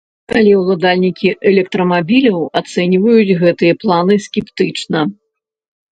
Але 0.39 0.53
ўладальнікі 0.61 1.27
электрамабіляў 1.49 2.39
ацэньваюць 2.61 3.37
гэтыя 3.43 3.73
планы 3.85 4.13
скептычна. 4.29 4.99